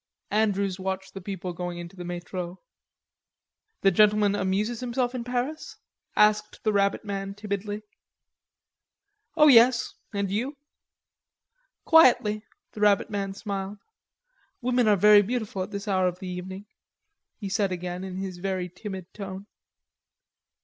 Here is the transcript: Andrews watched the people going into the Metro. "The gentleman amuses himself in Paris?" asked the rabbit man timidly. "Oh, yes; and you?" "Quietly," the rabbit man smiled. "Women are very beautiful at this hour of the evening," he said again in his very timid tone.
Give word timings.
Andrews 0.31 0.79
watched 0.79 1.13
the 1.13 1.21
people 1.21 1.53
going 1.53 1.77
into 1.77 1.95
the 1.95 2.03
Metro. 2.03 2.59
"The 3.81 3.91
gentleman 3.91 4.33
amuses 4.33 4.79
himself 4.79 5.13
in 5.13 5.23
Paris?" 5.23 5.77
asked 6.15 6.63
the 6.63 6.73
rabbit 6.73 7.05
man 7.05 7.35
timidly. 7.35 7.83
"Oh, 9.37 9.47
yes; 9.47 9.93
and 10.11 10.31
you?" 10.31 10.57
"Quietly," 11.85 12.43
the 12.71 12.81
rabbit 12.81 13.11
man 13.11 13.35
smiled. 13.35 13.77
"Women 14.59 14.87
are 14.87 14.97
very 14.97 15.21
beautiful 15.21 15.61
at 15.61 15.69
this 15.69 15.87
hour 15.87 16.07
of 16.07 16.17
the 16.17 16.29
evening," 16.29 16.65
he 17.37 17.47
said 17.47 17.71
again 17.71 18.03
in 18.03 18.17
his 18.17 18.39
very 18.39 18.69
timid 18.69 19.13
tone. 19.13 19.45